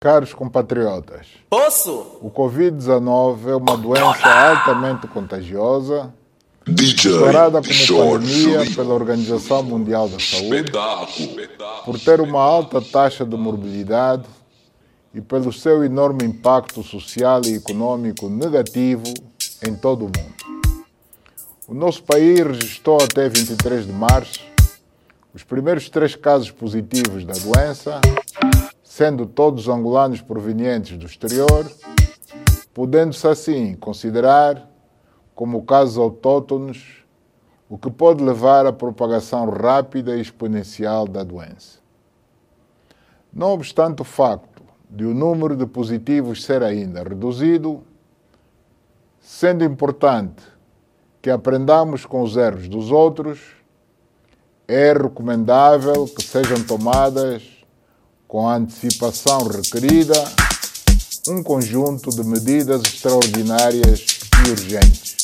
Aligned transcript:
Caros 0.00 0.32
compatriotas, 0.32 1.26
Posso? 1.50 2.18
o 2.22 2.30
Covid-19 2.30 3.48
é 3.48 3.56
uma 3.56 3.76
doença 3.76 4.28
altamente 4.28 5.08
contagiosa, 5.08 6.14
declarada 6.64 7.60
como 7.60 7.72
Jorge 7.72 8.44
pandemia 8.44 8.76
pela 8.76 8.94
Organização 8.94 9.64
Mundial 9.64 10.08
da 10.08 10.20
Saúde, 10.20 10.70
por 11.84 11.98
ter 11.98 12.20
uma 12.20 12.40
alta 12.40 12.80
taxa 12.80 13.26
de 13.26 13.36
morbilidade 13.36 14.22
e 15.12 15.20
pelo 15.20 15.52
seu 15.52 15.82
enorme 15.82 16.24
impacto 16.24 16.80
social 16.84 17.40
e 17.44 17.56
econômico 17.56 18.28
negativo 18.28 19.02
em 19.66 19.74
todo 19.74 20.02
o 20.02 20.04
mundo. 20.04 20.84
O 21.66 21.74
nosso 21.74 22.04
país 22.04 22.38
registrou 22.38 22.98
até 23.02 23.28
23 23.28 23.84
de 23.86 23.92
março 23.92 24.46
os 25.34 25.42
primeiros 25.42 25.88
três 25.90 26.14
casos 26.14 26.52
positivos 26.52 27.24
da 27.24 27.34
doença, 27.34 28.00
sendo 28.98 29.26
todos 29.26 29.68
angolanos 29.68 30.20
provenientes 30.20 30.98
do 30.98 31.06
exterior, 31.06 31.70
podendo-se 32.74 33.28
assim 33.28 33.76
considerar 33.76 34.68
como 35.36 35.62
casos 35.62 35.96
autóctonos, 35.96 37.04
o 37.68 37.78
que 37.78 37.92
pode 37.92 38.24
levar 38.24 38.66
à 38.66 38.72
propagação 38.72 39.48
rápida 39.50 40.16
e 40.16 40.20
exponencial 40.20 41.06
da 41.06 41.22
doença. 41.22 41.78
Não 43.32 43.52
obstante 43.52 44.02
o 44.02 44.04
facto 44.04 44.64
de 44.90 45.04
o 45.04 45.14
número 45.14 45.54
de 45.54 45.64
positivos 45.64 46.42
ser 46.42 46.64
ainda 46.64 47.04
reduzido, 47.04 47.84
sendo 49.20 49.62
importante 49.62 50.42
que 51.22 51.30
aprendamos 51.30 52.04
com 52.04 52.20
os 52.20 52.36
erros 52.36 52.68
dos 52.68 52.90
outros, 52.90 53.38
é 54.66 54.92
recomendável 54.92 56.04
que 56.08 56.24
sejam 56.24 56.60
tomadas, 56.64 57.57
com 58.28 58.46
a 58.46 58.56
antecipação 58.56 59.48
requerida, 59.48 60.22
um 61.28 61.42
conjunto 61.42 62.10
de 62.10 62.22
medidas 62.22 62.82
extraordinárias 62.82 64.04
e 64.44 64.50
urgentes. 64.50 65.16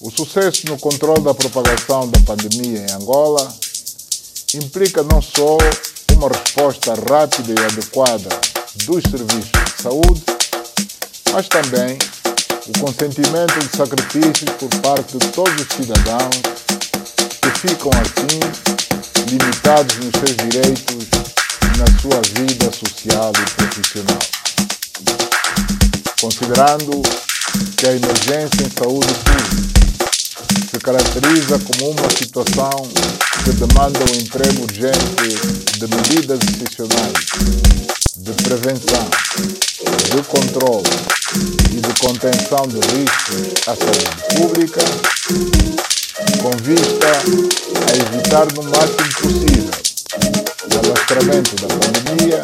O 0.00 0.10
sucesso 0.10 0.68
no 0.68 0.78
controle 0.78 1.22
da 1.22 1.34
propagação 1.34 2.08
da 2.08 2.20
pandemia 2.20 2.86
em 2.86 2.92
Angola 2.92 3.52
implica 4.54 5.02
não 5.02 5.20
só 5.20 5.58
uma 6.12 6.28
resposta 6.28 6.94
rápida 6.94 7.60
e 7.60 7.64
adequada 7.64 8.28
dos 8.84 9.02
serviços 9.02 9.50
de 9.50 9.82
saúde, 9.82 10.22
mas 11.32 11.48
também 11.48 11.98
o 12.68 12.78
consentimento 12.78 13.58
de 13.58 13.76
sacrifícios 13.76 14.50
por 14.58 14.68
parte 14.82 15.18
de 15.18 15.26
todos 15.28 15.60
os 15.60 15.68
cidadãos 15.74 16.36
que 17.42 17.58
ficam 17.58 17.90
assim 18.00 18.38
limitados 19.30 19.96
nos 19.96 20.12
seus 20.12 20.36
direitos 20.36 21.16
na 21.76 21.86
sua 22.00 22.20
vida 22.34 22.70
social 22.72 23.32
e 23.34 23.50
profissional. 23.50 24.18
Considerando 26.20 27.02
que 27.76 27.86
a 27.86 27.92
emergência 27.92 28.66
em 28.66 28.70
saúde 28.70 29.14
pública 29.24 29.76
se 30.70 30.78
caracteriza 30.78 31.58
como 31.58 31.90
uma 31.90 32.10
situação 32.10 32.88
que 33.44 33.52
demanda 33.52 34.00
o 34.00 34.16
emprego 34.16 34.62
urgente 34.62 35.78
de 35.78 35.86
medidas 35.86 36.40
excepcionais 36.48 37.66
de 38.16 38.32
prevenção, 38.42 39.08
de 40.10 40.22
controle 40.22 40.90
e 41.72 41.80
de 41.80 42.00
contenção 42.00 42.66
de 42.68 42.80
riscos 42.96 43.68
à 43.68 43.76
saúde 43.76 44.36
pública, 44.36 44.80
com 46.40 46.50
vista 46.62 47.06
a 47.86 47.96
evitar 47.96 48.46
no 48.54 48.62
máximo 48.64 49.14
possível 49.20 49.55
o 51.06 51.12
alastramento 51.12 51.54
da 51.56 51.68
pandemia 51.68 52.42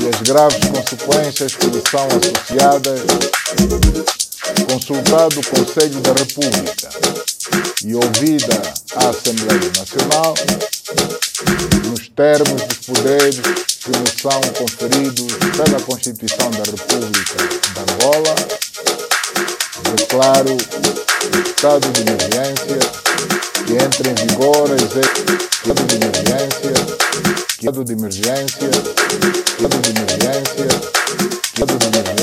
e 0.00 0.08
as 0.08 0.22
graves 0.22 0.58
consequências 0.70 1.54
que 1.54 1.66
lhe 1.66 1.82
são 1.90 2.06
associadas, 2.06 3.00
consultado 4.70 5.40
o 5.40 5.46
Conselho 5.46 6.00
da 6.00 6.12
República 6.12 6.88
e 7.84 7.94
ouvida 7.94 8.62
a 8.96 9.10
Assembleia 9.10 9.70
Nacional, 9.76 10.34
nos 11.84 12.08
termos 12.08 12.62
dos 12.62 12.78
poderes 12.86 13.40
que 13.80 13.90
nos 13.90 14.10
são 14.20 14.40
conferidos 14.56 15.32
pela 15.56 15.80
Constituição 15.82 16.50
da 16.52 16.62
República 16.64 17.36
de 17.36 17.92
Angola, 17.92 18.34
declaro 19.96 20.56
o 20.56 21.48
estado 21.48 21.92
de 21.92 22.00
emergência 22.00 22.78
que 23.66 23.72
entra 23.74 24.10
em 24.10 24.14
vigor 24.26 24.70
a 24.70 24.74
emergência, 24.74 25.24
estado 25.52 25.84
de 25.86 25.94
emergência, 25.96 26.81
Stato 27.62 27.84
di 27.84 27.92
emergenza, 27.92 28.58
Stato 28.58 29.78
di 29.78 29.88
emergenza, 29.90 30.80
Stato 31.42 31.76
di 31.76 31.84
emergenza. 31.84 32.21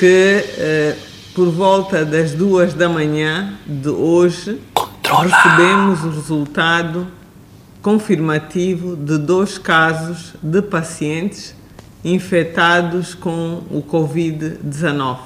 Que 0.00 0.06
eh, 0.56 0.96
por 1.34 1.50
volta 1.50 2.06
das 2.06 2.32
duas 2.32 2.72
da 2.72 2.88
manhã 2.88 3.52
de 3.66 3.90
hoje 3.90 4.58
recebemos 5.04 6.02
o 6.04 6.08
resultado 6.08 7.06
confirmativo 7.82 8.96
de 8.96 9.18
dois 9.18 9.58
casos 9.58 10.32
de 10.42 10.62
pacientes 10.62 11.54
infectados 12.02 13.14
com 13.14 13.62
o 13.70 13.82
Covid-19. 13.82 15.18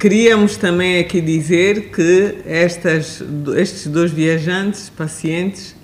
Queríamos 0.00 0.56
também 0.56 0.98
aqui 0.98 1.20
dizer 1.20 1.92
que 1.92 2.38
estas, 2.44 3.22
estes 3.56 3.86
dois 3.86 4.10
viajantes, 4.10 4.90
pacientes, 4.90 5.76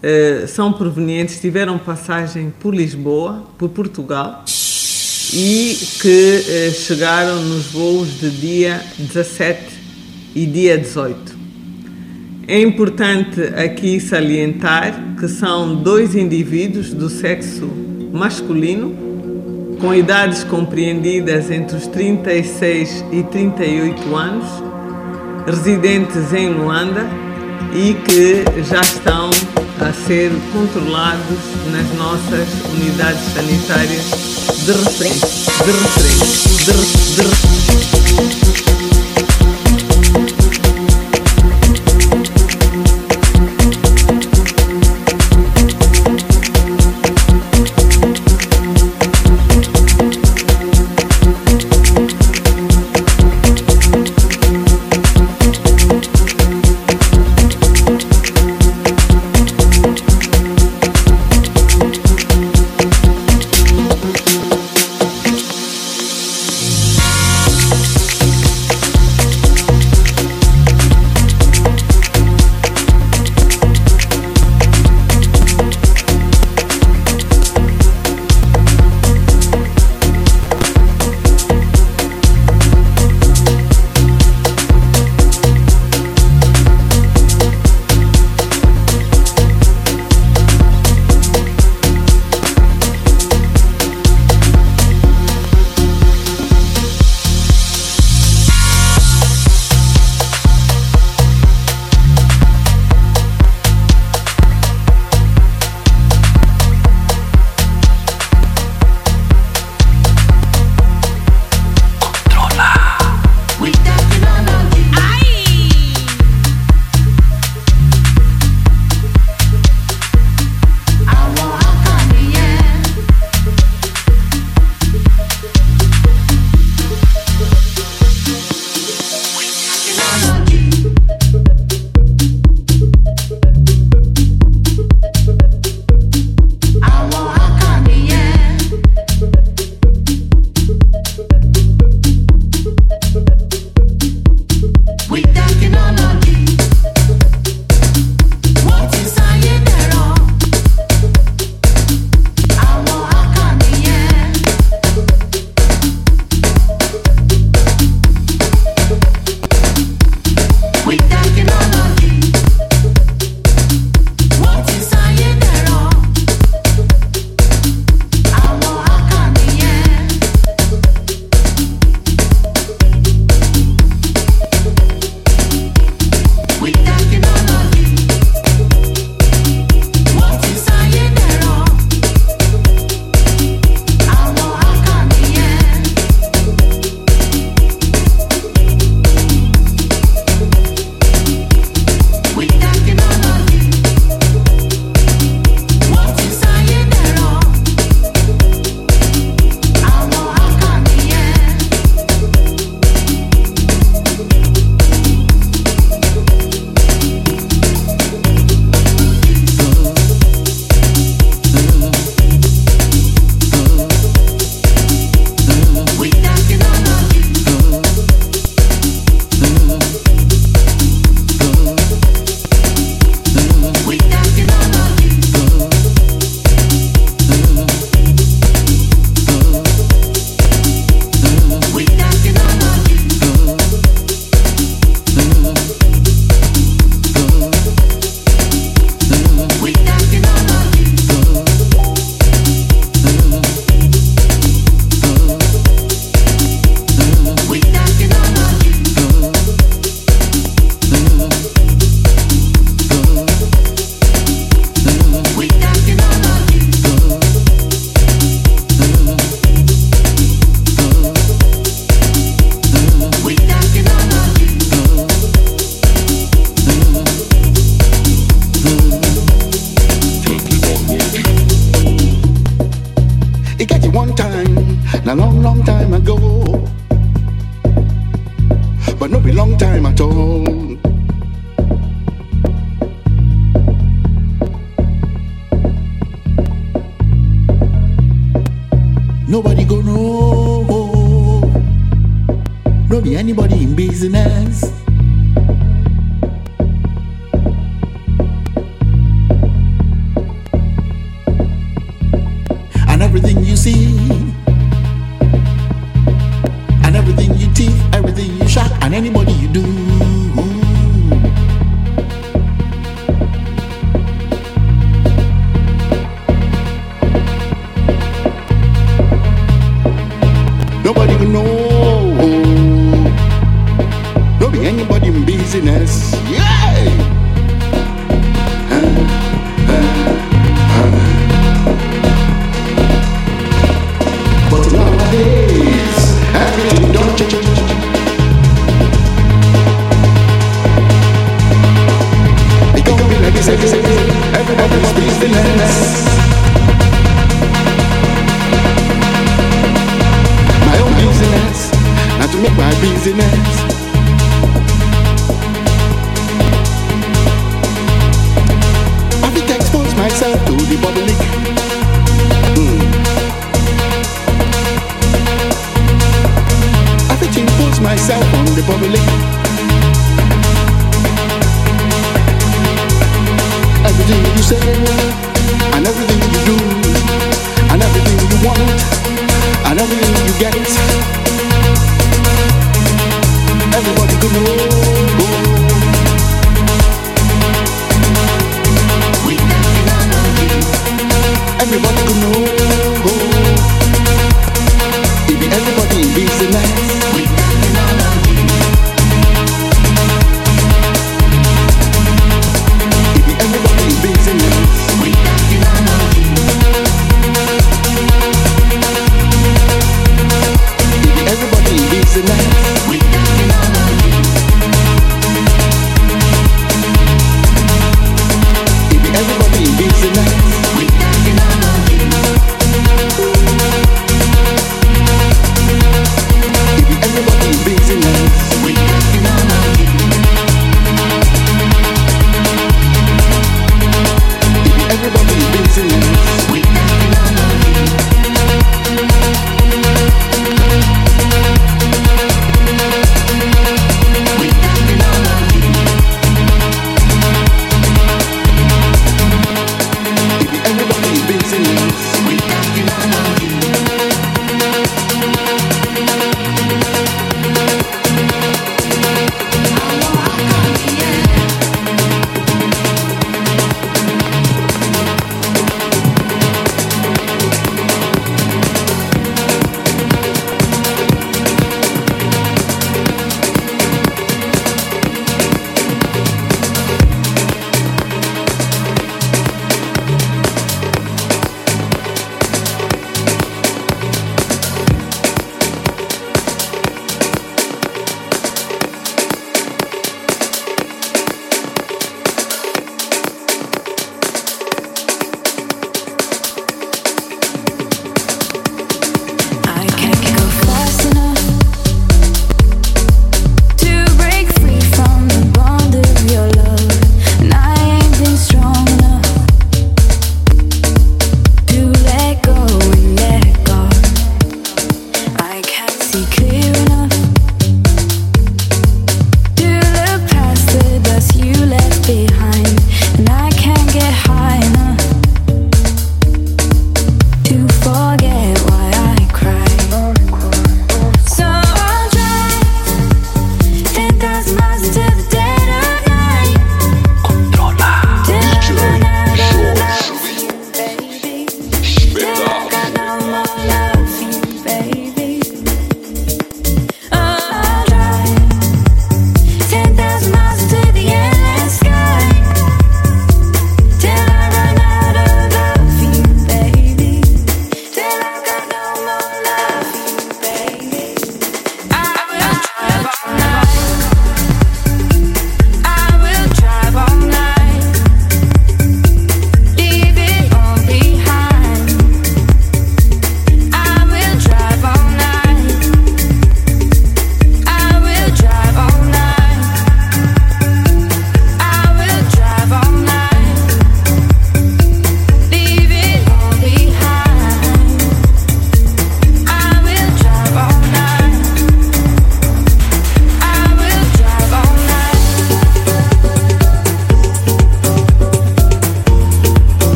eh, 0.00 0.44
são 0.46 0.72
provenientes, 0.72 1.40
tiveram 1.40 1.78
passagem 1.78 2.54
por 2.60 2.72
Lisboa, 2.72 3.44
por 3.58 3.70
Portugal, 3.70 4.44
e 5.32 5.78
que 6.00 6.44
eh, 6.46 6.70
chegaram 6.72 7.42
nos 7.42 7.66
voos 7.66 8.20
de 8.20 8.30
dia 8.30 8.82
17 8.98 9.60
e 10.34 10.44
dia 10.44 10.76
18. 10.76 11.40
É 12.46 12.60
importante 12.60 13.40
aqui 13.56 13.98
salientar 13.98 15.14
que 15.18 15.26
são 15.28 15.76
dois 15.76 16.14
indivíduos 16.14 16.92
do 16.92 17.08
sexo 17.08 17.66
masculino, 18.12 18.94
com 19.80 19.94
idades 19.94 20.44
compreendidas 20.44 21.50
entre 21.50 21.76
os 21.78 21.86
36 21.86 23.04
e 23.10 23.22
38 23.22 24.14
anos, 24.14 24.46
residentes 25.46 26.32
em 26.34 26.52
Luanda 26.52 27.06
e 27.74 27.94
que 27.94 28.44
já 28.64 28.82
estão 28.82 29.30
a 29.80 29.92
ser 29.92 30.30
controlados 30.52 31.38
nas 31.72 31.90
nossas 31.96 32.48
unidades 32.74 33.22
sanitárias 33.32 34.51
de 34.64 34.72
referência. 34.72 35.28
De 35.64 35.72
referência. 35.72 36.62
De, 37.16 38.51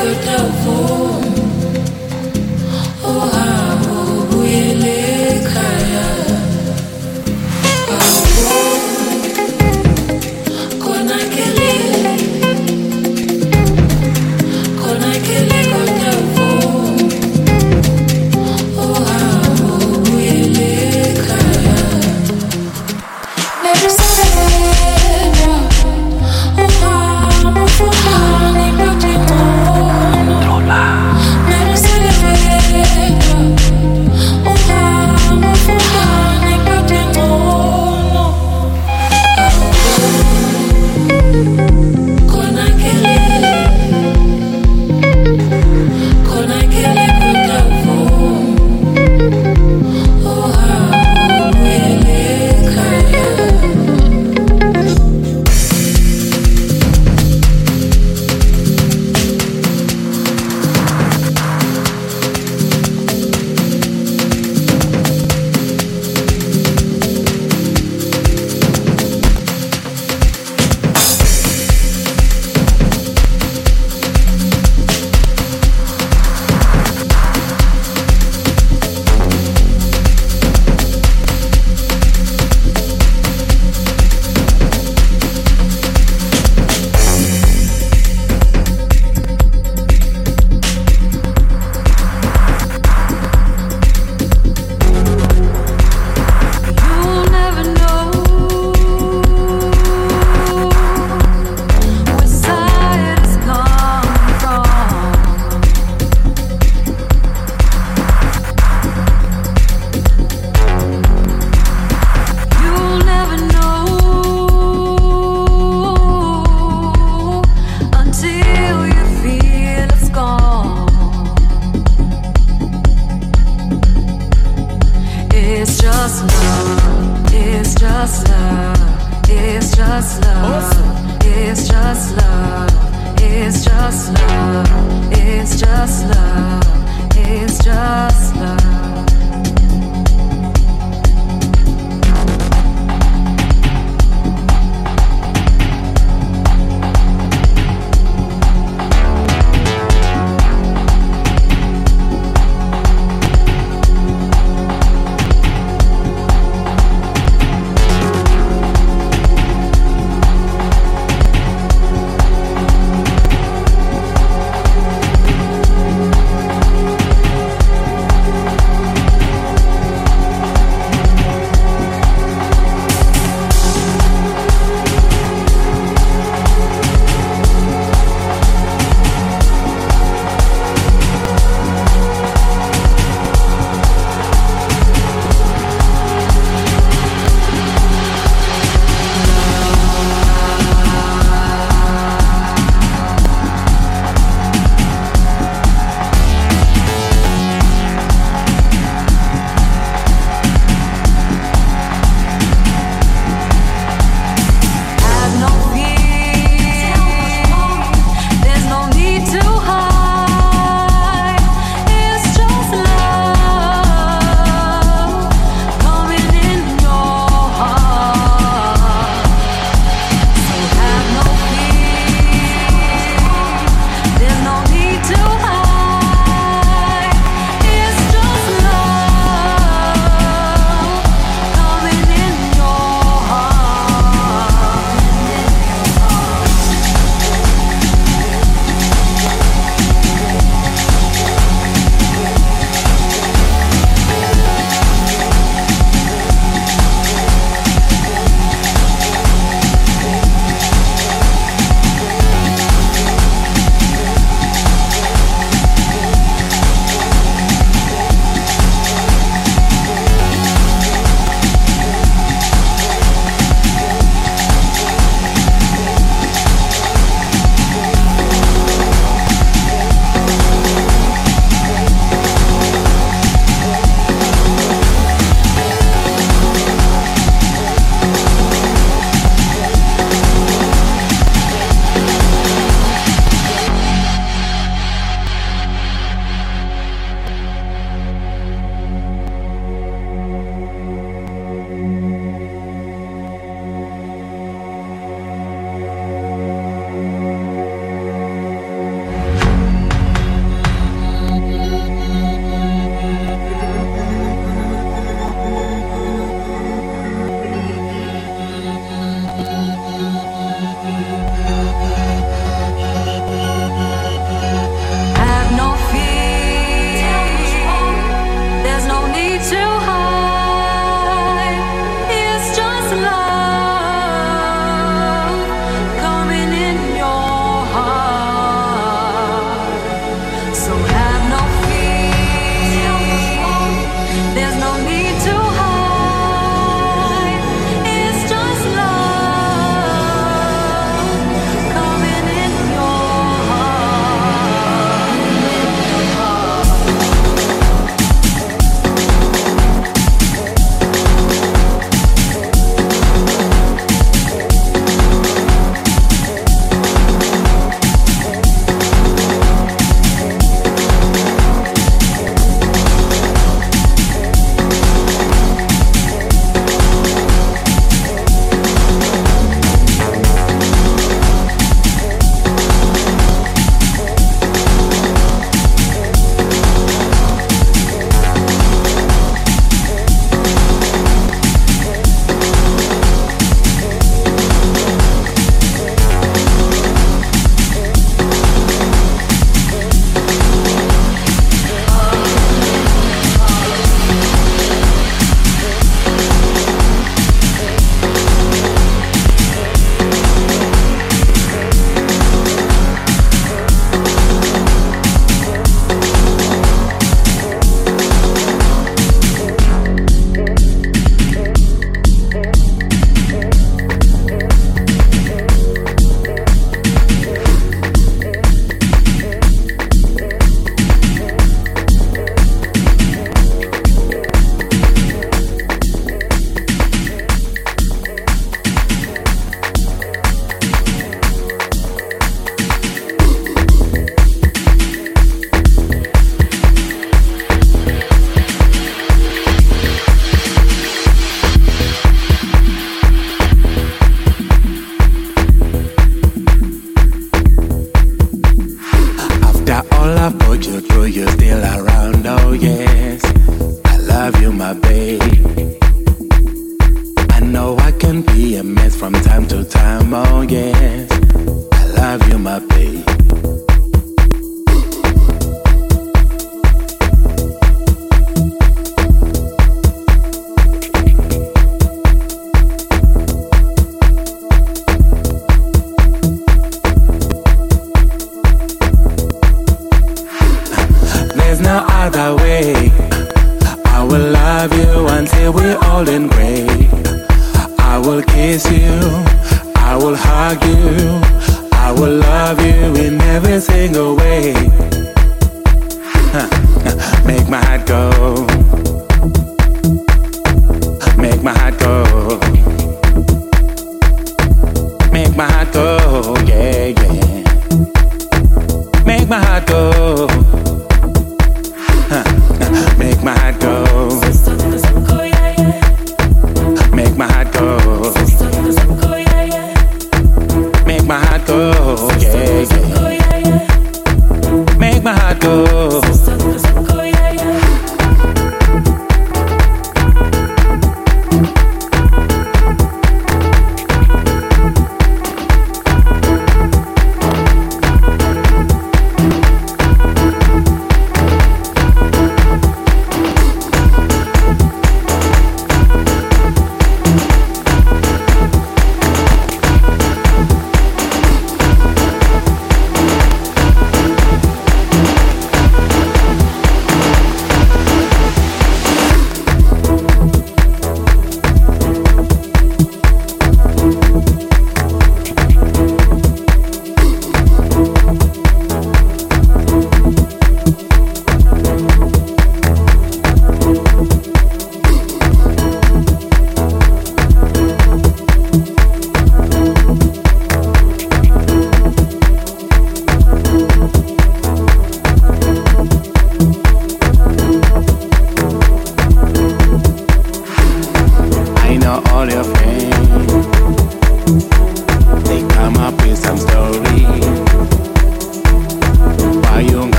Godrovo 0.00 0.79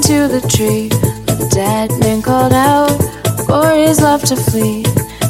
into 0.00 0.28
the 0.28 0.40
tree. 0.48 0.88
The 0.88 1.48
dead 1.52 1.90
man 2.00 2.22
called 2.22 2.54
out 2.54 2.96
for 3.44 3.68
his 3.70 4.00
love 4.00 4.22
to 4.24 4.36
flee. 4.36 4.82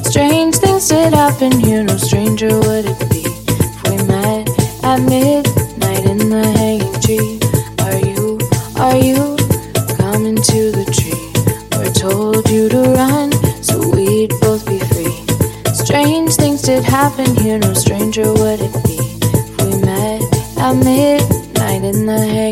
Strange 0.05 0.57
things 0.59 0.89
did 0.89 1.13
happen 1.13 1.51
here, 1.59 1.83
no 1.83 1.97
stranger 1.97 2.49
would 2.49 2.85
it 2.87 3.01
be 3.11 3.25
if 3.27 3.83
we 3.89 3.97
met 4.07 4.47
at 4.85 5.01
midnight 5.03 6.05
in 6.07 6.31
the 6.31 6.47
hanging 6.61 6.95
tree. 7.03 7.41
Are 7.83 7.99
you, 7.99 8.39
are 8.79 8.99
you 9.09 9.37
coming 9.97 10.37
to 10.37 10.61
the 10.79 10.87
tree? 10.95 11.27
We're 11.75 11.91
told 11.91 12.49
you 12.49 12.69
to 12.69 12.83
run 12.95 13.33
so 13.63 13.77
we'd 13.91 14.31
both 14.41 14.65
be 14.67 14.79
free. 14.79 15.19
Strange 15.75 16.37
things 16.37 16.63
did 16.63 16.85
happen 16.85 17.35
here, 17.35 17.59
no 17.59 17.75
stranger 17.75 18.33
would 18.33 18.61
it 18.61 18.75
be 18.87 18.99
if 19.35 19.51
we 19.63 19.81
met 19.83 20.23
at 20.59 20.75
midnight 20.75 21.83
in 21.83 22.07
the 22.07 22.19
hanging 22.19 22.50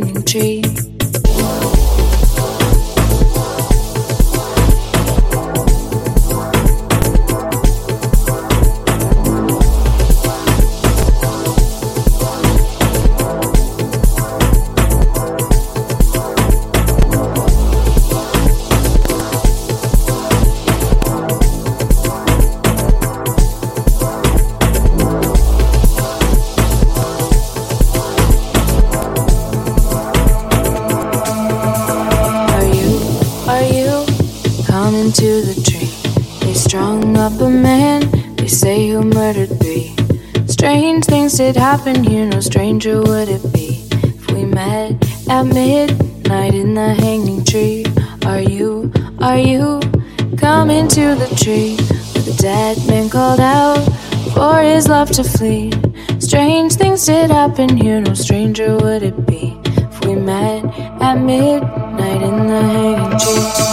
to 55.19 55.25
flee. 55.25 55.73
Strange 56.21 56.75
things 56.75 57.05
did 57.07 57.29
happen 57.29 57.77
here, 57.77 58.01
no 58.01 58.15
stranger 58.15 58.77
would 58.77 59.03
it 59.03 59.27
be 59.27 59.59
if 59.65 60.05
we 60.05 60.15
met 60.15 60.65
at 61.03 61.15
midnight 61.17 62.23
in 62.23 62.47
the 62.47 62.63
hanging. 62.63 63.68